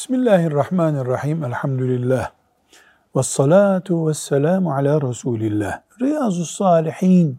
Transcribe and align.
Bismillahirrahmanirrahim. 0.00 1.44
Elhamdülillah. 1.44 2.30
Ve 3.16 3.22
salatu 3.22 4.08
ve 4.08 4.14
selamu 4.14 4.74
ala 4.74 5.08
Resulillah. 5.08 5.80
Riyazu 6.00 6.46
Salihin 6.46 7.38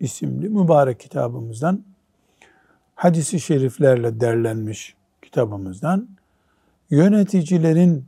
isimli 0.00 0.48
mübarek 0.48 1.00
kitabımızdan 1.00 1.84
hadisi 2.94 3.40
şeriflerle 3.40 4.20
derlenmiş 4.20 4.96
kitabımızdan 5.22 6.08
yöneticilerin 6.90 8.04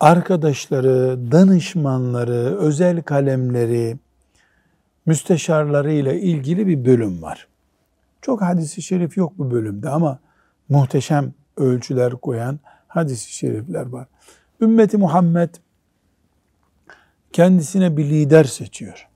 arkadaşları, 0.00 1.18
danışmanları, 1.32 2.58
özel 2.58 3.02
kalemleri, 3.02 3.98
müsteşarları 5.06 5.92
ile 5.92 6.20
ilgili 6.20 6.66
bir 6.66 6.84
bölüm 6.84 7.22
var. 7.22 7.48
Çok 8.22 8.42
hadisi 8.42 8.82
şerif 8.82 9.16
yok 9.16 9.32
bu 9.38 9.50
bölümde 9.50 9.88
ama 9.88 10.18
muhteşem 10.68 11.34
ölçüler 11.58 12.12
koyan 12.12 12.58
hadisi 12.88 13.32
şerifler 13.32 13.86
var. 13.86 14.06
Ümmeti 14.60 14.96
Muhammed 14.96 15.50
kendisine 17.32 17.96
bir 17.96 18.04
lider 18.04 18.44
seçiyor. 18.44 19.08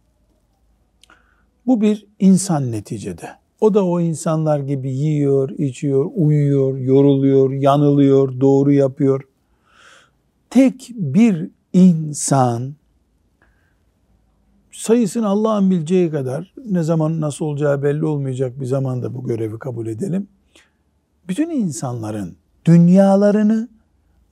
Bu 1.66 1.80
bir 1.80 2.06
insan 2.18 2.72
neticede. 2.72 3.30
O 3.60 3.74
da 3.74 3.86
o 3.86 4.00
insanlar 4.00 4.60
gibi 4.60 4.90
yiyor, 4.90 5.50
içiyor, 5.50 6.10
uyuyor, 6.14 6.78
yoruluyor, 6.78 7.52
yanılıyor, 7.52 8.40
doğru 8.40 8.72
yapıyor. 8.72 9.28
Tek 10.50 10.90
bir 10.96 11.50
insan 11.72 12.74
sayısını 14.72 15.28
Allah'ın 15.28 15.70
bileceği 15.70 16.10
kadar 16.10 16.54
ne 16.66 16.82
zaman 16.82 17.20
nasıl 17.20 17.44
olacağı 17.44 17.82
belli 17.82 18.04
olmayacak 18.04 18.60
bir 18.60 18.66
zamanda 18.66 19.14
bu 19.14 19.24
görevi 19.24 19.58
kabul 19.58 19.86
edelim. 19.86 20.28
Bütün 21.28 21.50
insanların 21.50 22.36
dünyalarını 22.64 23.68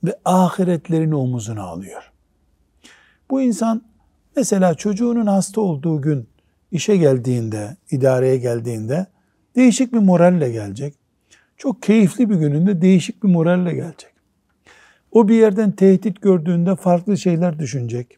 ve 0.03 0.15
ahiretlerini 0.25 1.15
omuzuna 1.15 1.63
alıyor. 1.63 2.11
Bu 3.29 3.41
insan 3.41 3.81
mesela 4.35 4.73
çocuğunun 4.73 5.27
hasta 5.27 5.61
olduğu 5.61 6.01
gün 6.01 6.27
işe 6.71 6.97
geldiğinde, 6.97 7.77
idareye 7.91 8.37
geldiğinde 8.37 9.05
değişik 9.55 9.93
bir 9.93 9.99
moralle 9.99 10.51
gelecek. 10.51 10.93
Çok 11.57 11.83
keyifli 11.83 12.29
bir 12.29 12.35
gününde 12.35 12.81
değişik 12.81 13.23
bir 13.23 13.29
moralle 13.29 13.73
gelecek. 13.73 14.11
O 15.11 15.27
bir 15.27 15.35
yerden 15.35 15.71
tehdit 15.71 16.21
gördüğünde 16.21 16.75
farklı 16.75 17.17
şeyler 17.17 17.59
düşünecek. 17.59 18.17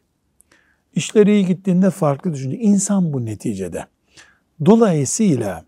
İşleri 0.94 1.32
iyi 1.32 1.46
gittiğinde 1.46 1.90
farklı 1.90 2.32
düşünecek. 2.32 2.64
İnsan 2.64 3.12
bu 3.12 3.26
neticede. 3.26 3.86
Dolayısıyla 4.66 5.64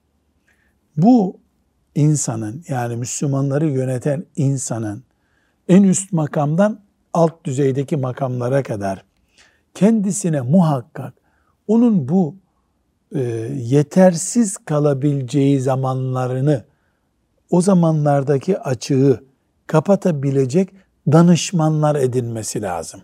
bu 0.96 1.40
insanın 1.96 2.64
yani 2.68 2.96
Müslümanları 2.96 3.66
yöneten 3.66 4.26
insanın 4.36 5.04
en 5.68 5.82
üst 5.82 6.12
makamdan 6.12 6.80
alt 7.14 7.44
düzeydeki 7.44 7.96
makamlara 7.96 8.62
kadar 8.62 9.04
kendisine 9.74 10.40
muhakkak 10.40 11.14
onun 11.68 12.08
bu 12.08 12.36
e, 13.14 13.20
yetersiz 13.54 14.56
kalabileceği 14.56 15.60
zamanlarını 15.60 16.64
o 17.50 17.60
zamanlardaki 17.60 18.58
açığı 18.58 19.24
kapatabilecek 19.66 20.70
danışmanlar 21.12 21.96
edinmesi 21.96 22.62
lazım. 22.62 23.00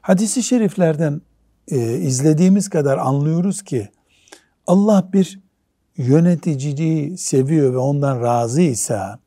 Hadisi 0.00 0.42
şeriflerden 0.42 1.20
e, 1.68 1.76
izlediğimiz 1.96 2.68
kadar 2.68 2.98
anlıyoruz 2.98 3.62
ki 3.62 3.88
Allah 4.66 5.08
bir 5.12 5.45
yöneticiliği 5.96 7.18
seviyor 7.18 7.72
ve 7.72 7.78
ondan 7.78 8.22
razıysa 8.22 9.18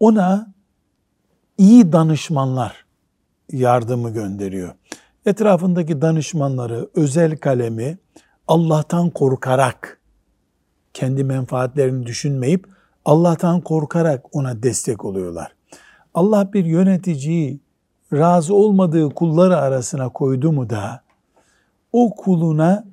ona 0.00 0.52
iyi 1.58 1.92
danışmanlar 1.92 2.84
yardımı 3.52 4.10
gönderiyor. 4.10 4.74
Etrafındaki 5.26 6.02
danışmanları, 6.02 6.88
özel 6.94 7.36
kalemi 7.36 7.98
Allah'tan 8.48 9.10
korkarak, 9.10 10.00
kendi 10.94 11.24
menfaatlerini 11.24 12.06
düşünmeyip 12.06 12.66
Allah'tan 13.04 13.60
korkarak 13.60 14.36
ona 14.36 14.62
destek 14.62 15.04
oluyorlar. 15.04 15.52
Allah 16.14 16.52
bir 16.52 16.64
yöneticiyi 16.64 17.60
razı 18.12 18.54
olmadığı 18.54 19.08
kulları 19.08 19.56
arasına 19.56 20.08
koydu 20.08 20.52
mu 20.52 20.70
da 20.70 21.02
o 21.92 22.14
kuluna 22.14 22.84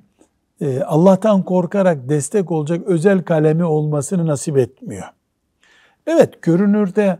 Allah'tan 0.86 1.42
korkarak 1.42 2.08
destek 2.08 2.50
olacak 2.50 2.86
özel 2.86 3.22
kalemi 3.22 3.64
olmasını 3.64 4.26
nasip 4.26 4.58
etmiyor. 4.58 5.04
Evet 6.06 6.42
görünürde 6.42 7.18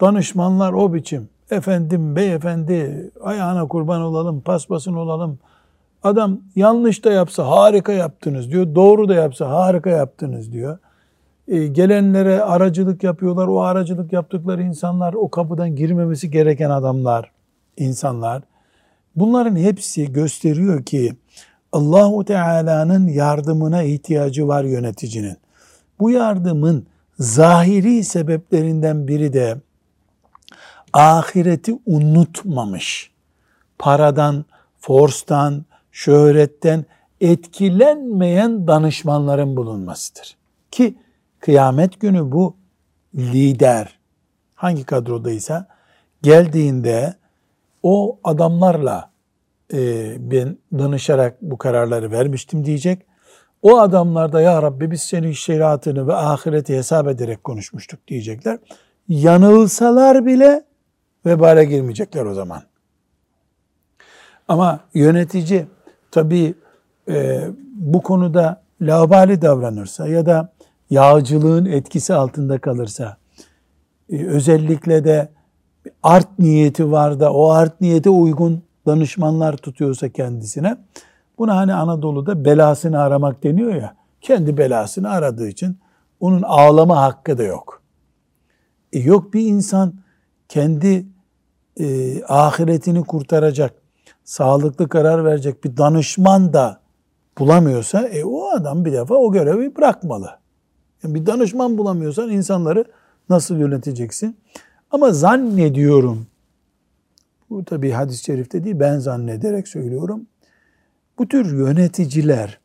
danışmanlar 0.00 0.72
o 0.72 0.94
biçim. 0.94 1.28
Efendim, 1.50 2.16
beyefendi, 2.16 3.10
ayağına 3.22 3.68
kurban 3.68 4.02
olalım, 4.02 4.40
paspasın 4.40 4.94
olalım. 4.94 5.38
Adam 6.02 6.40
yanlış 6.56 7.04
da 7.04 7.12
yapsa 7.12 7.46
harika 7.46 7.92
yaptınız 7.92 8.50
diyor. 8.50 8.74
Doğru 8.74 9.08
da 9.08 9.14
yapsa 9.14 9.48
harika 9.50 9.90
yaptınız 9.90 10.52
diyor. 10.52 10.78
E, 11.48 11.66
gelenlere 11.66 12.42
aracılık 12.42 13.02
yapıyorlar. 13.02 13.46
O 13.48 13.60
aracılık 13.60 14.12
yaptıkları 14.12 14.62
insanlar 14.62 15.14
o 15.14 15.30
kapıdan 15.30 15.76
girmemesi 15.76 16.30
gereken 16.30 16.70
adamlar, 16.70 17.30
insanlar. 17.76 18.42
Bunların 19.16 19.56
hepsi 19.56 20.12
gösteriyor 20.12 20.84
ki 20.84 21.12
Allahu 21.72 22.24
Teala'nın 22.24 23.08
yardımına 23.08 23.82
ihtiyacı 23.82 24.48
var 24.48 24.64
yöneticinin. 24.64 25.36
Bu 26.00 26.10
yardımın 26.10 26.86
zahiri 27.18 28.04
sebeplerinden 28.04 29.08
biri 29.08 29.32
de 29.32 29.56
ahireti 30.92 31.78
unutmamış. 31.86 33.10
Paradan, 33.78 34.44
forstan, 34.78 35.64
şöhretten 35.92 36.84
etkilenmeyen 37.20 38.66
danışmanların 38.66 39.56
bulunmasıdır. 39.56 40.36
Ki 40.70 40.94
kıyamet 41.40 42.00
günü 42.00 42.32
bu 42.32 42.56
lider 43.14 43.98
hangi 44.54 44.84
kadrodaysa 44.84 45.66
geldiğinde 46.22 47.14
o 47.82 48.18
adamlarla 48.24 49.09
e, 49.72 50.16
ben 50.30 50.56
danışarak 50.78 51.42
bu 51.42 51.58
kararları 51.58 52.10
vermiştim 52.10 52.64
diyecek. 52.64 53.06
O 53.62 53.78
adamlar 53.78 54.32
da 54.32 54.40
ya 54.40 54.62
Rabbi 54.62 54.90
biz 54.90 55.02
senin 55.02 55.32
şeriatını 55.32 56.06
ve 56.08 56.14
ahireti 56.14 56.76
hesap 56.76 57.08
ederek 57.08 57.44
konuşmuştuk 57.44 58.08
diyecekler. 58.08 58.58
Yanılsalar 59.08 60.26
bile 60.26 60.64
vebale 61.26 61.64
girmeyecekler 61.64 62.24
o 62.24 62.34
zaman. 62.34 62.62
Ama 64.48 64.80
yönetici 64.94 65.66
tabi 66.10 66.54
e, 67.08 67.40
bu 67.74 68.02
konuda 68.02 68.62
laubali 68.80 69.42
davranırsa 69.42 70.08
ya 70.08 70.26
da 70.26 70.52
yağcılığın 70.90 71.64
etkisi 71.64 72.14
altında 72.14 72.58
kalırsa 72.58 73.16
e, 74.12 74.26
özellikle 74.26 75.04
de 75.04 75.28
art 76.02 76.38
niyeti 76.38 76.90
var 76.92 77.20
da 77.20 77.32
o 77.32 77.48
art 77.50 77.80
niyete 77.80 78.10
uygun 78.10 78.62
danışmanlar 78.90 79.56
tutuyorsa 79.56 80.08
kendisine 80.08 80.76
buna 81.38 81.56
hani 81.56 81.74
Anadolu'da 81.74 82.44
belasını 82.44 83.02
aramak 83.02 83.42
deniyor 83.42 83.74
ya 83.74 83.94
kendi 84.20 84.56
belasını 84.56 85.10
aradığı 85.10 85.48
için 85.48 85.78
onun 86.20 86.42
ağlama 86.42 87.02
hakkı 87.02 87.38
da 87.38 87.42
yok. 87.42 87.82
E 88.92 88.98
yok 88.98 89.34
bir 89.34 89.40
insan 89.40 89.94
kendi 90.48 91.06
e, 91.80 92.24
ahiretini 92.24 93.04
kurtaracak, 93.04 93.74
sağlıklı 94.24 94.88
karar 94.88 95.24
verecek 95.24 95.64
bir 95.64 95.76
danışman 95.76 96.52
da 96.52 96.80
bulamıyorsa 97.38 98.08
e, 98.08 98.24
o 98.24 98.50
adam 98.50 98.84
bir 98.84 98.92
defa 98.92 99.14
o 99.14 99.32
görevi 99.32 99.76
bırakmalı. 99.76 100.30
Yani 101.02 101.14
bir 101.14 101.26
danışman 101.26 101.78
bulamıyorsan 101.78 102.30
insanları 102.30 102.84
nasıl 103.28 103.56
yöneteceksin? 103.56 104.36
Ama 104.90 105.10
zannediyorum 105.10 106.26
bu 107.50 107.64
tabi 107.64 107.90
hadis-i 107.90 108.24
şerifte 108.24 108.64
değil 108.64 108.80
ben 108.80 108.98
zannederek 108.98 109.68
söylüyorum. 109.68 110.26
Bu 111.18 111.28
tür 111.28 111.58
yöneticiler 111.58 112.60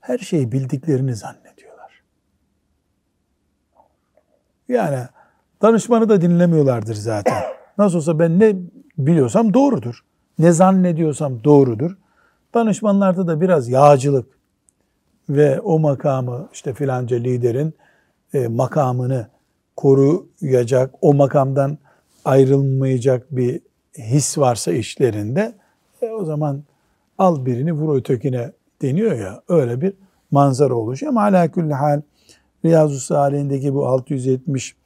her 0.00 0.18
şeyi 0.18 0.52
bildiklerini 0.52 1.14
zannediyorlar. 1.14 2.02
Yani 4.68 4.98
danışmanı 5.62 6.08
da 6.08 6.20
dinlemiyorlardır 6.20 6.94
zaten. 6.94 7.42
Nasıl 7.78 7.96
olsa 7.96 8.18
ben 8.18 8.38
ne 8.40 8.56
biliyorsam 8.98 9.54
doğrudur. 9.54 10.04
Ne 10.38 10.52
zannediyorsam 10.52 11.44
doğrudur. 11.44 11.98
Danışmanlarda 12.54 13.26
da 13.26 13.40
biraz 13.40 13.68
yağcılık 13.68 14.38
ve 15.28 15.60
o 15.60 15.78
makamı 15.78 16.48
işte 16.52 16.74
filanca 16.74 17.16
liderin 17.16 17.74
e, 18.34 18.48
makamını 18.48 19.28
koruyacak, 19.76 20.94
o 21.00 21.14
makamdan 21.14 21.78
ayrılmayacak 22.26 23.36
bir 23.36 23.60
his 23.98 24.38
varsa 24.38 24.72
işlerinde 24.72 25.54
e, 26.02 26.10
o 26.10 26.24
zaman 26.24 26.62
al 27.18 27.46
birini 27.46 27.72
vur 27.72 27.96
ötekine 27.96 28.52
deniyor 28.82 29.18
ya 29.18 29.42
öyle 29.48 29.80
bir 29.80 29.92
manzara 30.30 30.74
oluşuyor. 30.74 31.10
Ama 31.10 31.22
ala 31.22 31.50
kulli 31.50 31.74
hal 31.74 32.02
Riyazu 32.64 33.00
Salih'indeki 33.00 33.74
bu 33.74 33.86
670 33.86 34.76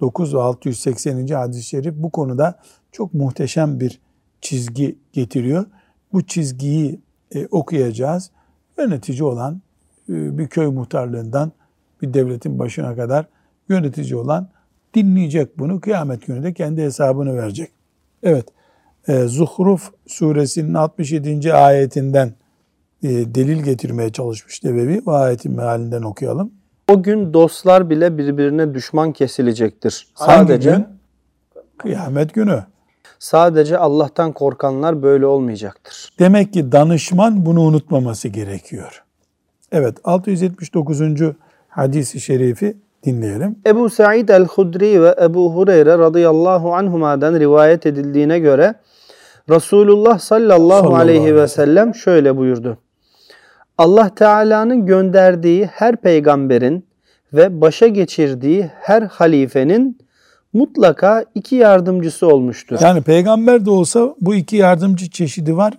9 0.00 0.34
ve 0.34 0.40
680. 0.40 1.26
hadis-i 1.26 1.62
şerif 1.62 1.94
bu 1.96 2.10
konuda 2.10 2.58
çok 2.92 3.14
muhteşem 3.14 3.80
bir 3.80 4.00
çizgi 4.40 4.98
getiriyor. 5.12 5.66
Bu 6.12 6.26
çizgiyi 6.26 7.00
e, 7.34 7.46
okuyacağız. 7.46 8.30
Yönetici 8.78 9.24
olan 9.24 9.60
e, 10.08 10.38
bir 10.38 10.48
köy 10.48 10.66
muhtarlığından 10.66 11.52
bir 12.02 12.14
devletin 12.14 12.58
başına 12.58 12.96
kadar 12.96 13.26
yönetici 13.68 14.16
olan 14.16 14.48
dinleyecek 14.96 15.58
bunu. 15.58 15.80
Kıyamet 15.80 16.26
günü 16.26 16.42
de 16.42 16.52
kendi 16.52 16.82
hesabını 16.82 17.36
verecek. 17.36 17.70
Evet, 18.22 18.46
e, 19.08 19.22
Zuhruf 19.22 19.90
suresinin 20.06 20.74
67. 20.74 21.54
ayetinden 21.54 22.32
e, 23.02 23.08
delil 23.08 23.62
getirmeye 23.62 24.12
çalışmış 24.12 24.64
Nebevi. 24.64 25.02
O 25.06 25.12
ayetin 25.12 25.52
mealinden 25.56 26.02
okuyalım. 26.02 26.52
O 26.88 27.02
gün 27.02 27.32
dostlar 27.32 27.90
bile 27.90 28.18
birbirine 28.18 28.74
düşman 28.74 29.12
kesilecektir. 29.12 30.06
Sadece 30.14 30.70
Hangi 30.70 30.84
gün? 30.84 30.96
Kıyamet 31.78 32.34
günü. 32.34 32.64
sadece 33.18 33.78
Allah'tan 33.78 34.32
korkanlar 34.32 35.02
böyle 35.02 35.26
olmayacaktır. 35.26 36.12
Demek 36.18 36.52
ki 36.52 36.72
danışman 36.72 37.46
bunu 37.46 37.60
unutmaması 37.60 38.28
gerekiyor. 38.28 39.04
Evet 39.72 39.98
679. 40.04 41.00
hadisi 41.68 42.20
şerifi 42.20 42.76
dinleyelim. 43.06 43.56
Ebu 43.66 43.90
Sa'id 43.90 44.28
el-Hudri 44.28 45.02
ve 45.02 45.14
Ebu 45.22 45.54
Hureyre 45.54 45.98
radıyallahu 45.98 46.74
anhuma'dan 46.74 47.40
rivayet 47.40 47.86
edildiğine 47.86 48.38
göre 48.38 48.74
Resulullah 49.50 50.18
sallallahu, 50.18 50.58
Sallallahu 50.58 50.94
aleyhi 50.94 51.34
ve 51.34 51.48
sellem 51.48 51.94
şöyle 51.94 52.36
buyurdu. 52.36 52.78
Allah 53.78 54.14
Teala'nın 54.14 54.86
gönderdiği 54.86 55.66
her 55.66 55.96
peygamberin 55.96 56.86
ve 57.32 57.60
başa 57.60 57.86
geçirdiği 57.86 58.70
her 58.80 59.02
halifenin 59.02 59.98
mutlaka 60.52 61.24
iki 61.34 61.56
yardımcısı 61.56 62.26
olmuştur. 62.26 62.78
Yani 62.80 63.02
peygamber 63.02 63.66
de 63.66 63.70
olsa 63.70 64.14
bu 64.20 64.34
iki 64.34 64.56
yardımcı 64.56 65.10
çeşidi 65.10 65.56
var. 65.56 65.74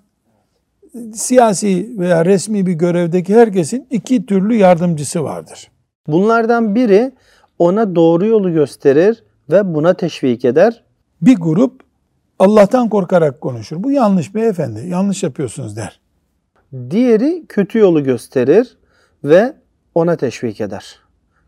Siyasi 1.13 1.89
veya 1.99 2.25
resmi 2.25 2.65
bir 2.65 2.73
görevdeki 2.73 3.35
herkesin 3.35 3.87
iki 3.91 4.25
türlü 4.25 4.55
yardımcısı 4.55 5.23
vardır. 5.23 5.71
Bunlardan 6.07 6.75
biri 6.75 7.11
ona 7.59 7.95
doğru 7.95 8.25
yolu 8.25 8.53
gösterir 8.53 9.23
ve 9.49 9.73
buna 9.73 9.93
teşvik 9.93 10.45
eder. 10.45 10.83
Bir 11.21 11.35
grup 11.35 11.81
Allah'tan 12.39 12.89
korkarak 12.89 13.41
konuşur. 13.41 13.83
Bu 13.83 13.91
yanlış 13.91 14.35
beyefendi, 14.35 14.87
yanlış 14.87 15.23
yapıyorsunuz 15.23 15.75
der. 15.75 15.99
Diğeri 16.89 17.45
kötü 17.49 17.79
yolu 17.79 18.03
gösterir 18.03 18.77
ve 19.23 19.53
ona 19.95 20.15
teşvik 20.15 20.61
eder. 20.61 20.99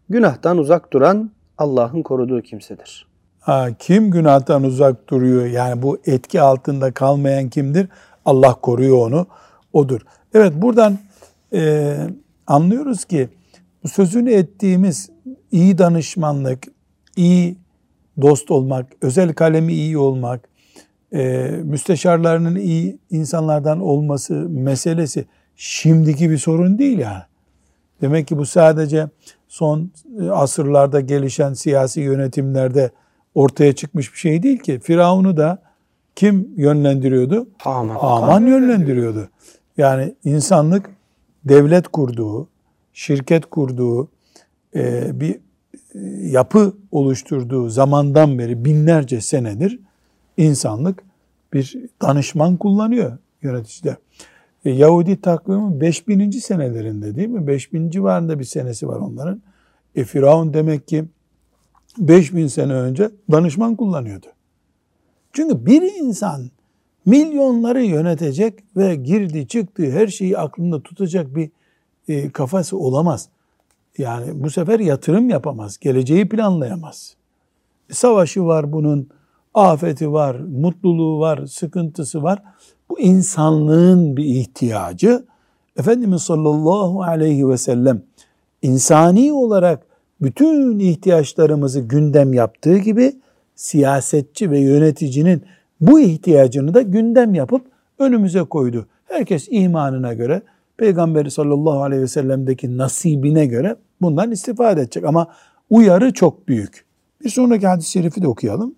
Günahtan 0.10 0.58
uzak 0.58 0.94
duran 0.94 1.32
Allah'ın 1.58 2.02
koruduğu 2.02 2.42
kimsedir. 2.42 3.08
Ha, 3.40 3.68
kim 3.80 4.12
günahtan 4.12 4.64
uzak 4.64 5.10
duruyor? 5.10 5.46
Yani 5.46 5.82
bu 5.82 5.98
etki 6.06 6.42
altında 6.42 6.92
kalmayan 6.92 7.50
kimdir? 7.50 7.88
Allah 8.26 8.54
koruyor 8.54 8.98
onu. 8.98 9.28
Odur. 9.74 10.02
Evet 10.34 10.54
buradan 10.56 10.98
e, 11.54 11.96
anlıyoruz 12.48 13.06
ki 13.06 13.30
bu 13.84 13.88
sözünü 13.88 14.32
ettiğimiz 14.32 15.10
iyi 15.52 15.78
danışmanlık, 15.78 16.64
iyi 17.16 17.58
dost 18.22 18.52
olmak, 18.52 18.88
özel 19.02 19.34
kalemi 19.34 19.74
iyi 19.74 19.98
olmak, 19.98 20.50
e, 21.14 21.52
müsteşarlarının 21.64 22.56
iyi 22.56 23.00
insanlardan 23.10 23.80
olması 23.80 24.34
meselesi 24.50 25.26
şimdiki 25.56 26.30
bir 26.30 26.38
sorun 26.38 26.80
değil 26.80 27.00
yani. 27.00 27.24
Demek 28.02 28.28
ki 28.28 28.38
bu 28.38 28.46
sadece 28.46 29.08
son 29.48 29.92
e, 30.22 30.30
asırlarda 30.30 31.00
gelişen 31.00 31.54
siyasi 31.54 32.02
yönetimlerde 32.02 32.92
ortaya 33.36 33.76
çıkmış 33.76 34.14
bir 34.14 34.18
şey 34.18 34.44
değil 34.44 34.58
ki. 34.58 34.80
Firavun'u 34.80 35.38
da 35.38 35.62
kim 36.16 36.50
yönlendiriyordu? 36.58 37.48
Aman. 37.66 37.98
Aman 38.02 38.46
yönlendiriyordu. 38.46 39.30
Yani 39.78 40.16
insanlık 40.24 40.90
devlet 41.46 41.88
kurduğu, 41.88 42.48
şirket 43.00 43.46
kurduğu, 43.46 44.10
e, 44.76 45.12
bir 45.20 45.36
e, 45.36 46.00
yapı 46.28 46.74
oluşturduğu 46.92 47.70
zamandan 47.70 48.40
beri 48.40 48.66
binlerce 48.66 49.22
senedir 49.22 49.80
insanlık 50.38 51.04
bir 51.54 51.76
danışman 52.02 52.58
kullanıyor 52.58 53.18
yöneticiler. 53.42 53.96
E, 54.66 54.70
Yahudi 54.70 55.22
takvimi 55.22 55.82
5000. 55.82 56.32
senelerinde 56.32 57.16
değil 57.16 57.28
mi? 57.28 57.48
5000 57.48 57.90
civarında 57.90 58.40
bir 58.40 58.44
senesi 58.44 58.88
var 58.88 59.00
onların. 59.00 59.42
E 59.96 60.04
Firavun 60.04 60.54
demek 60.54 60.88
ki 60.88 61.06
5000 61.98 62.48
sene 62.48 62.74
önce 62.74 63.12
danışman 63.32 63.76
kullanıyordu. 63.76 64.28
Çünkü 65.34 65.66
bir 65.66 65.82
insan 65.82 66.50
milyonları 67.06 67.84
yönetecek 67.84 68.54
ve 68.76 68.96
girdi 68.96 69.48
çıktı 69.48 69.92
her 69.92 70.08
şeyi 70.08 70.38
aklında 70.38 70.84
tutacak 70.84 71.36
bir 71.36 71.50
e, 72.10 72.30
kafası 72.30 72.78
olamaz. 72.78 73.30
Yani 73.98 74.44
bu 74.44 74.50
sefer 74.50 74.80
yatırım 74.80 75.30
yapamaz, 75.30 75.78
geleceği 75.78 76.30
planlayamaz. 76.30 77.16
E, 77.90 77.94
savaşı 77.94 78.46
var 78.46 78.72
bunun, 78.72 79.10
afeti 79.54 80.12
var, 80.12 80.36
mutluluğu 80.36 81.20
var, 81.20 81.46
sıkıntısı 81.46 82.24
var. 82.24 82.44
Bu 82.90 83.00
insanlığın 83.00 84.18
bir 84.18 84.26
ihtiyacı. 84.26 85.26
Efendimiz 85.78 86.22
sallallahu 86.22 87.04
aleyhi 87.04 87.50
ve 87.50 87.58
sellem 87.58 88.02
insani 88.62 89.34
olarak 89.34 89.86
bütün 90.22 90.80
ihtiyaçlarımızı 90.80 91.80
gündem 91.80 92.34
yaptığı 92.34 92.78
gibi 92.78 93.14
siyasetçi 93.56 94.52
ve 94.52 94.60
yöneticinin 94.60 95.44
bu 95.82 96.00
ihtiyacını 96.00 96.74
da 96.74 96.82
gündem 96.82 97.34
yapıp 97.34 97.66
önümüze 98.00 98.44
koydu. 98.44 98.88
Herkes 99.06 99.48
imanına 99.52 100.14
göre, 100.14 100.42
Peygamberi 100.80 101.32
sallallahu 101.32 101.84
aleyhi 101.84 102.02
ve 102.02 102.08
sellem'deki 102.08 102.78
nasibine 102.78 103.46
göre 103.46 103.76
bundan 104.02 104.32
istifade 104.32 104.82
edecek. 104.82 105.06
Ama 105.06 105.28
uyarı 105.70 106.14
çok 106.14 106.48
büyük. 106.48 106.86
Bir 107.24 107.30
sonraki 107.30 107.68
hadis-i 107.68 107.92
şerifi 107.92 108.22
de 108.22 108.28
okuyalım. 108.28 108.76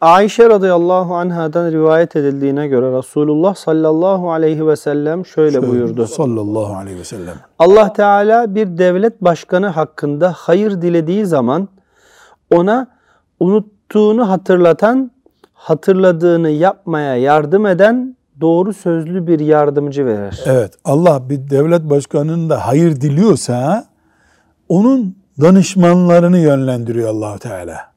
Ayşe 0.00 0.48
radıyallahu 0.50 1.14
anhadan 1.14 1.72
rivayet 1.72 2.16
edildiğine 2.16 2.68
göre 2.68 2.98
Resulullah 2.98 3.54
sallallahu 3.54 4.32
aleyhi 4.32 4.66
ve 4.66 4.76
sellem 4.76 5.26
şöyle, 5.26 5.52
Şöyle 5.52 5.68
buyurdu. 5.68 6.06
Sallallahu 6.06 6.76
aleyhi 6.76 6.98
ve 6.98 7.04
sellem. 7.04 7.34
Allah 7.58 7.92
Teala 7.92 8.54
bir 8.54 8.78
devlet 8.78 9.22
başkanı 9.22 9.66
hakkında 9.66 10.32
hayır 10.36 10.82
dilediği 10.82 11.26
zaman 11.26 11.68
ona 12.50 12.86
unuttuğunu 13.40 14.28
hatırlatan, 14.28 15.10
hatırladığını 15.52 16.50
yapmaya 16.50 17.16
yardım 17.16 17.66
eden 17.66 18.16
doğru 18.40 18.72
sözlü 18.72 19.26
bir 19.26 19.40
yardımcı 19.40 20.06
verir. 20.06 20.40
Evet 20.46 20.74
Allah 20.84 21.30
bir 21.30 21.50
devlet 21.50 21.90
başkanının 21.90 22.50
da 22.50 22.66
hayır 22.66 23.00
diliyorsa 23.00 23.86
onun 24.68 25.16
danışmanlarını 25.40 26.38
yönlendiriyor 26.38 27.08
allah 27.08 27.38
Teala. 27.38 27.94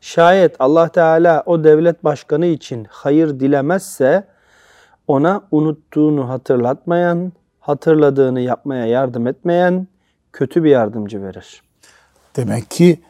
Şayet 0.00 0.56
Allah 0.58 0.88
Teala 0.88 1.42
o 1.46 1.64
devlet 1.64 2.04
başkanı 2.04 2.46
için 2.46 2.86
hayır 2.90 3.40
dilemezse 3.40 4.24
ona 5.08 5.42
unuttuğunu 5.50 6.28
hatırlatmayan, 6.28 7.32
hatırladığını 7.60 8.40
yapmaya 8.40 8.86
yardım 8.86 9.26
etmeyen 9.26 9.86
kötü 10.32 10.64
bir 10.64 10.70
yardımcı 10.70 11.22
verir. 11.22 11.62
Demek 12.36 12.70
ki 12.70 13.00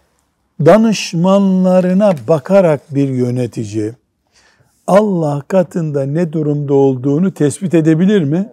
danışmanlarına 0.61 2.13
bakarak 2.29 2.81
bir 2.91 3.09
yönetici 3.09 3.93
Allah 4.91 5.43
katında 5.49 6.03
ne 6.03 6.33
durumda 6.33 6.75
olduğunu 6.75 7.35
tespit 7.35 7.75
edebilir 7.75 8.25
mi? 8.25 8.49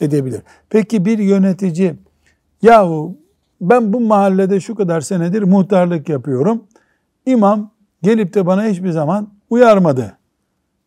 Edebilir. 0.00 0.42
Peki 0.70 1.04
bir 1.04 1.18
yönetici 1.18 1.94
yahu 2.62 3.16
ben 3.60 3.92
bu 3.92 4.00
mahallede 4.00 4.60
şu 4.60 4.74
kadar 4.74 5.00
senedir 5.00 5.42
muhtarlık 5.42 6.08
yapıyorum. 6.08 6.64
İmam 7.26 7.70
gelip 8.02 8.34
de 8.34 8.46
bana 8.46 8.64
hiçbir 8.64 8.90
zaman 8.90 9.28
uyarmadı. 9.50 10.16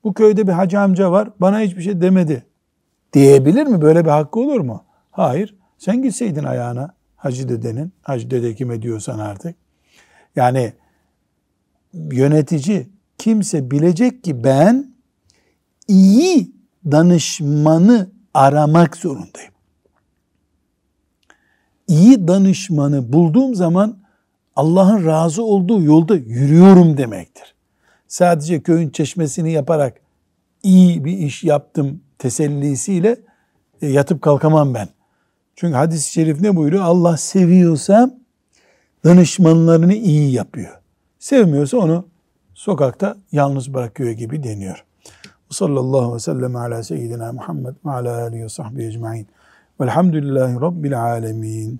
Bu 0.03 0.13
köyde 0.13 0.47
bir 0.47 0.51
hacı 0.51 0.79
amca 0.79 1.11
var 1.11 1.29
bana 1.41 1.59
hiçbir 1.59 1.81
şey 1.81 2.01
demedi. 2.01 2.45
Diyebilir 3.13 3.67
mi? 3.67 3.81
Böyle 3.81 4.05
bir 4.05 4.09
hakkı 4.09 4.39
olur 4.39 4.59
mu? 4.59 4.83
Hayır. 5.11 5.55
Sen 5.77 6.01
gitseydin 6.01 6.43
ayağına 6.43 6.93
hacı 7.15 7.49
dedenin, 7.49 7.93
hacı 8.01 8.31
dede 8.31 8.55
kime 8.55 8.81
diyorsan 8.81 9.19
artık. 9.19 9.55
Yani 10.35 10.73
yönetici 11.93 12.92
kimse 13.23 13.71
bilecek 13.71 14.23
ki 14.23 14.43
ben 14.43 14.93
iyi 15.87 16.51
danışmanı 16.85 18.09
aramak 18.33 18.97
zorundayım. 18.97 19.53
İyi 21.87 22.27
danışmanı 22.27 23.13
bulduğum 23.13 23.55
zaman 23.55 23.97
Allah'ın 24.55 25.05
razı 25.05 25.43
olduğu 25.43 25.81
yolda 25.81 26.15
yürüyorum 26.15 26.97
demektir. 26.97 27.55
Sadece 28.07 28.61
köyün 28.61 28.89
çeşmesini 28.89 29.51
yaparak 29.51 30.01
iyi 30.63 31.05
bir 31.05 31.17
iş 31.17 31.43
yaptım 31.43 32.01
tesellisiyle 32.19 33.17
e, 33.81 33.87
yatıp 33.87 34.21
kalkamam 34.21 34.73
ben. 34.73 34.89
Çünkü 35.55 35.73
hadis-i 35.73 36.11
şerif 36.11 36.41
ne 36.41 36.55
buyuruyor? 36.55 36.83
Allah 36.83 37.17
seviyorsa 37.17 38.17
danışmanlarını 39.05 39.93
iyi 39.93 40.31
yapıyor. 40.31 40.79
Sevmiyorsa 41.19 41.77
onu 41.77 42.12
sokakta 42.53 43.15
yalnız 43.31 43.73
bırakıyor 43.73 44.11
gibi 44.11 44.43
deniyor. 44.43 44.85
Sallallahu 45.49 45.97
aleyhi 45.97 46.15
ve 46.15 46.19
sellem 46.19 46.55
ala 46.55 46.83
seyyidina 46.83 47.33
Muhammed 47.33 47.75
ve 47.85 47.91
ala 47.91 48.21
alihi 48.21 48.43
ve 48.43 48.49
sahbihi 48.49 48.87
ecma'in. 48.87 49.27
Velhamdülillahi 49.81 50.61
Rabbil 50.61 51.03
alemin. 51.03 51.79